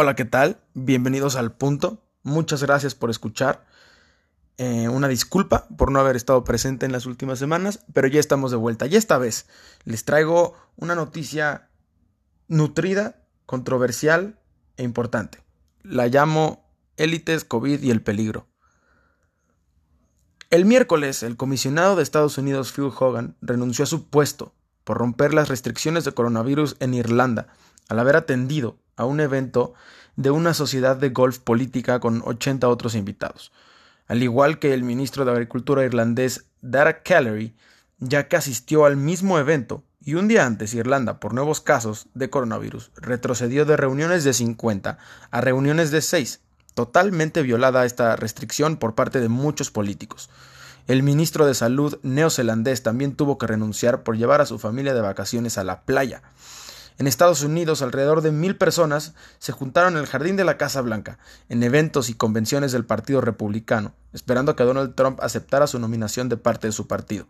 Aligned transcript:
Hola, 0.00 0.14
¿qué 0.14 0.24
tal? 0.24 0.60
Bienvenidos 0.74 1.34
al 1.34 1.50
punto. 1.50 2.04
Muchas 2.22 2.62
gracias 2.62 2.94
por 2.94 3.10
escuchar. 3.10 3.66
Eh, 4.56 4.88
una 4.88 5.08
disculpa 5.08 5.66
por 5.76 5.90
no 5.90 5.98
haber 5.98 6.14
estado 6.14 6.44
presente 6.44 6.86
en 6.86 6.92
las 6.92 7.04
últimas 7.04 7.40
semanas, 7.40 7.84
pero 7.92 8.06
ya 8.06 8.20
estamos 8.20 8.52
de 8.52 8.58
vuelta. 8.58 8.86
Y 8.86 8.94
esta 8.94 9.18
vez 9.18 9.48
les 9.82 10.04
traigo 10.04 10.54
una 10.76 10.94
noticia 10.94 11.68
nutrida, 12.46 13.24
controversial 13.44 14.38
e 14.76 14.84
importante. 14.84 15.42
La 15.82 16.06
llamo 16.06 16.70
Élites, 16.96 17.44
COVID 17.44 17.82
y 17.82 17.90
el 17.90 18.00
peligro. 18.00 18.46
El 20.50 20.64
miércoles, 20.64 21.24
el 21.24 21.36
comisionado 21.36 21.96
de 21.96 22.04
Estados 22.04 22.38
Unidos 22.38 22.70
Phil 22.70 22.92
Hogan 22.96 23.36
renunció 23.40 23.82
a 23.82 23.88
su 23.88 24.08
puesto 24.08 24.54
por 24.84 24.98
romper 24.98 25.34
las 25.34 25.48
restricciones 25.48 26.04
de 26.04 26.12
coronavirus 26.12 26.76
en 26.78 26.94
Irlanda 26.94 27.48
al 27.88 27.98
haber 27.98 28.14
atendido 28.14 28.78
a 28.98 29.06
un 29.06 29.20
evento 29.20 29.72
de 30.16 30.30
una 30.30 30.52
sociedad 30.52 30.96
de 30.96 31.08
golf 31.08 31.38
política 31.38 32.00
con 32.00 32.22
80 32.24 32.68
otros 32.68 32.94
invitados. 32.94 33.52
Al 34.08 34.22
igual 34.22 34.58
que 34.58 34.74
el 34.74 34.82
ministro 34.82 35.24
de 35.24 35.30
Agricultura 35.30 35.84
irlandés 35.84 36.44
Dara 36.60 37.02
Callery, 37.02 37.54
ya 37.98 38.28
que 38.28 38.36
asistió 38.36 38.84
al 38.84 38.96
mismo 38.96 39.38
evento 39.38 39.84
y 40.04 40.14
un 40.14 40.26
día 40.26 40.46
antes 40.46 40.74
Irlanda, 40.74 41.20
por 41.20 41.34
nuevos 41.34 41.60
casos 41.60 42.06
de 42.14 42.30
coronavirus, 42.30 42.90
retrocedió 42.96 43.64
de 43.64 43.76
reuniones 43.76 44.24
de 44.24 44.32
50 44.32 44.98
a 45.30 45.40
reuniones 45.40 45.90
de 45.90 46.00
6, 46.00 46.40
totalmente 46.74 47.42
violada 47.42 47.84
esta 47.84 48.16
restricción 48.16 48.76
por 48.76 48.94
parte 48.94 49.20
de 49.20 49.28
muchos 49.28 49.70
políticos. 49.70 50.30
El 50.86 51.02
ministro 51.02 51.44
de 51.44 51.54
Salud 51.54 51.98
neozelandés 52.02 52.82
también 52.82 53.14
tuvo 53.14 53.36
que 53.36 53.46
renunciar 53.46 54.02
por 54.02 54.16
llevar 54.16 54.40
a 54.40 54.46
su 54.46 54.58
familia 54.58 54.94
de 54.94 55.02
vacaciones 55.02 55.58
a 55.58 55.64
la 55.64 55.82
playa. 55.82 56.22
En 56.98 57.06
Estados 57.06 57.44
Unidos, 57.44 57.80
alrededor 57.80 58.22
de 58.22 58.32
mil 58.32 58.56
personas 58.56 59.14
se 59.38 59.52
juntaron 59.52 59.94
en 59.94 60.00
el 60.00 60.06
jardín 60.06 60.34
de 60.34 60.44
la 60.44 60.58
Casa 60.58 60.80
Blanca, 60.80 61.18
en 61.48 61.62
eventos 61.62 62.10
y 62.10 62.14
convenciones 62.14 62.72
del 62.72 62.84
Partido 62.84 63.20
Republicano, 63.20 63.94
esperando 64.12 64.56
que 64.56 64.64
Donald 64.64 64.96
Trump 64.96 65.20
aceptara 65.22 65.68
su 65.68 65.78
nominación 65.78 66.28
de 66.28 66.36
parte 66.36 66.66
de 66.66 66.72
su 66.72 66.88
partido. 66.88 67.28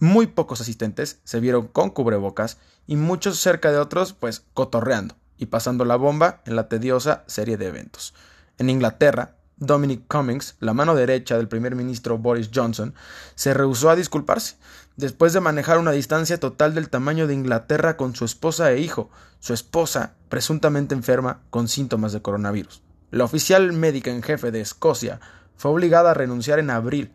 Muy 0.00 0.26
pocos 0.26 0.60
asistentes 0.60 1.20
se 1.22 1.38
vieron 1.38 1.68
con 1.68 1.90
cubrebocas 1.90 2.58
y 2.88 2.96
muchos 2.96 3.38
cerca 3.38 3.70
de 3.70 3.78
otros, 3.78 4.12
pues, 4.12 4.44
cotorreando 4.54 5.14
y 5.38 5.46
pasando 5.46 5.84
la 5.84 5.94
bomba 5.94 6.42
en 6.44 6.56
la 6.56 6.68
tediosa 6.68 7.22
serie 7.28 7.56
de 7.56 7.68
eventos. 7.68 8.12
En 8.58 8.70
Inglaterra, 8.70 9.36
Dominic 9.60 10.06
Cummings, 10.08 10.56
la 10.58 10.72
mano 10.72 10.94
derecha 10.94 11.36
del 11.36 11.46
primer 11.46 11.74
ministro 11.74 12.16
Boris 12.16 12.50
Johnson, 12.52 12.94
se 13.34 13.52
rehusó 13.52 13.90
a 13.90 13.96
disculparse, 13.96 14.56
después 14.96 15.34
de 15.34 15.40
manejar 15.40 15.78
una 15.78 15.92
distancia 15.92 16.40
total 16.40 16.74
del 16.74 16.88
tamaño 16.88 17.26
de 17.26 17.34
Inglaterra 17.34 17.98
con 17.98 18.16
su 18.16 18.24
esposa 18.24 18.72
e 18.72 18.80
hijo, 18.80 19.10
su 19.38 19.52
esposa 19.52 20.14
presuntamente 20.30 20.94
enferma 20.94 21.42
con 21.50 21.68
síntomas 21.68 22.12
de 22.12 22.22
coronavirus. 22.22 22.82
La 23.10 23.24
oficial 23.24 23.74
médica 23.74 24.10
en 24.10 24.22
jefe 24.22 24.50
de 24.50 24.62
Escocia 24.62 25.20
fue 25.56 25.70
obligada 25.70 26.12
a 26.12 26.14
renunciar 26.14 26.58
en 26.58 26.70
abril 26.70 27.12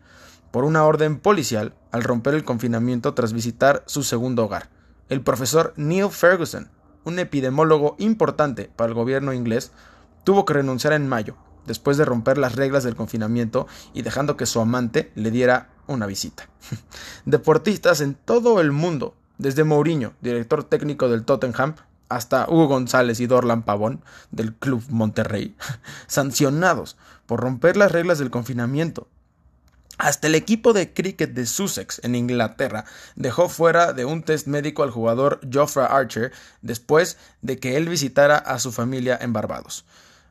por 0.52 0.64
una 0.64 0.84
orden 0.84 1.18
policial 1.18 1.74
al 1.90 2.04
romper 2.04 2.34
el 2.34 2.44
confinamiento 2.44 3.12
tras 3.12 3.32
visitar 3.32 3.82
su 3.86 4.04
segundo 4.04 4.44
hogar. 4.44 4.70
El 5.08 5.20
profesor 5.20 5.72
Neil 5.76 6.10
Ferguson, 6.10 6.70
un 7.02 7.18
epidemólogo 7.18 7.96
importante 7.98 8.70
para 8.76 8.88
el 8.88 8.94
gobierno 8.94 9.32
inglés, 9.32 9.72
tuvo 10.22 10.44
que 10.44 10.54
renunciar 10.54 10.92
en 10.92 11.08
mayo 11.08 11.36
después 11.66 11.96
de 11.96 12.04
romper 12.04 12.38
las 12.38 12.54
reglas 12.54 12.84
del 12.84 12.96
confinamiento 12.96 13.66
y 13.94 14.02
dejando 14.02 14.36
que 14.36 14.46
su 14.46 14.60
amante 14.60 15.12
le 15.14 15.30
diera 15.30 15.68
una 15.86 16.06
visita. 16.06 16.48
Deportistas 17.24 18.00
en 18.00 18.14
todo 18.14 18.60
el 18.60 18.72
mundo, 18.72 19.14
desde 19.38 19.64
Mourinho, 19.64 20.14
director 20.20 20.64
técnico 20.64 21.08
del 21.08 21.24
Tottenham, 21.24 21.74
hasta 22.08 22.46
Hugo 22.48 22.68
González 22.68 23.20
y 23.20 23.26
Dorlan 23.26 23.62
Pavón, 23.62 24.02
del 24.30 24.54
Club 24.54 24.82
Monterrey, 24.88 25.56
sancionados 26.06 26.96
por 27.26 27.40
romper 27.40 27.76
las 27.76 27.92
reglas 27.92 28.18
del 28.18 28.30
confinamiento. 28.30 29.08
Hasta 29.98 30.26
el 30.26 30.34
equipo 30.34 30.74
de 30.74 30.92
cricket 30.92 31.32
de 31.32 31.46
Sussex 31.46 32.00
en 32.04 32.14
Inglaterra 32.14 32.84
dejó 33.14 33.48
fuera 33.48 33.94
de 33.94 34.04
un 34.04 34.22
test 34.22 34.46
médico 34.46 34.82
al 34.82 34.90
jugador 34.90 35.40
Geoffrey 35.50 35.86
Archer 35.88 36.32
después 36.60 37.16
de 37.40 37.58
que 37.58 37.76
él 37.76 37.88
visitara 37.88 38.36
a 38.36 38.58
su 38.58 38.72
familia 38.72 39.18
en 39.20 39.32
Barbados. 39.32 39.86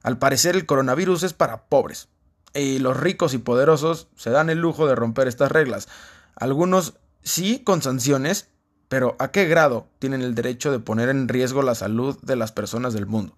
Al 0.06 0.20
parecer 0.20 0.56
el 0.56 0.68
coronavirus 0.68 1.24
es 1.24 1.34
para 1.34 1.66
pobres, 1.66 2.10
y 2.54 2.78
los 2.78 2.96
ricos 2.96 3.34
y 3.34 3.40
poderosos 3.40 4.08
se 4.16 4.30
dan 4.30 4.52
el 4.52 4.60
lujo 4.60 4.86
de 4.86 4.94
romper 4.94 5.28
estas 5.28 5.52
reglas. 5.52 5.88
Algunos 6.36 6.94
sí 7.24 7.64
con 7.64 7.82
sanciones, 7.82 8.50
pero 8.88 9.16
¿a 9.18 9.32
qué 9.32 9.46
grado 9.46 9.88
tienen 9.98 10.22
el 10.22 10.36
derecho 10.36 10.72
de 10.72 10.78
poner 10.78 11.10
en 11.10 11.28
riesgo 11.28 11.64
la 11.64 11.74
salud 11.74 12.20
de 12.22 12.36
las 12.36 12.52
personas 12.52 12.94
del 12.94 13.08
mundo? 13.08 13.36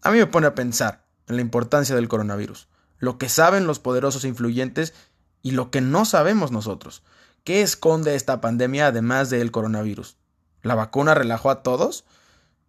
A 0.00 0.10
mí 0.10 0.16
me 0.16 0.24
pone 0.24 0.46
a 0.46 0.54
pensar 0.54 1.04
en 1.26 1.36
la 1.36 1.42
importancia 1.42 1.94
del 1.94 2.08
coronavirus, 2.08 2.68
lo 2.96 3.18
que 3.18 3.28
saben 3.28 3.66
los 3.66 3.78
poderosos 3.78 4.24
influyentes 4.24 4.94
y 5.42 5.50
lo 5.50 5.70
que 5.70 5.82
no 5.82 6.06
sabemos 6.06 6.52
nosotros. 6.52 7.02
¿Qué 7.44 7.60
esconde 7.60 8.14
esta 8.14 8.40
pandemia 8.40 8.86
además 8.86 9.28
del 9.28 9.50
coronavirus? 9.50 10.16
¿La 10.62 10.74
vacuna 10.74 11.14
relajó 11.14 11.50
a 11.50 11.62
todos? 11.62 12.06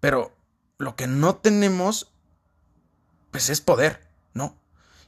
Pero 0.02 0.36
lo 0.78 0.98
que 0.98 1.08
no 1.08 1.38
tenemos 1.38 2.12
pues 3.32 3.50
es 3.50 3.62
poder, 3.62 4.02
¿no? 4.34 4.56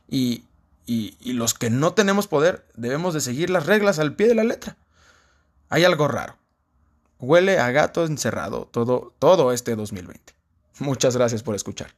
Y, 0.08 0.46
y, 0.86 1.16
y, 1.20 1.34
los 1.34 1.54
que 1.54 1.70
no 1.70 1.94
tenemos 1.94 2.28
poder 2.28 2.66
debemos 2.76 3.14
de 3.14 3.22
seguir 3.22 3.50
las 3.50 3.66
reglas 3.66 4.00
al 4.00 4.16
pie 4.16 4.28
de 4.28 4.36
la 4.36 4.44
letra. 4.44 4.78
Hay 5.70 5.86
algo 5.86 6.08
raro. 6.08 6.38
Huele 7.20 7.59
a 7.59 7.72
gato 7.72 8.06
encerrado 8.06 8.68
todo, 8.72 9.14
todo 9.20 9.52
este 9.52 9.76
2020. 9.76 10.34
Muchas 10.80 11.16
gracias 11.16 11.44
por 11.44 11.56
escuchar. 11.56 11.94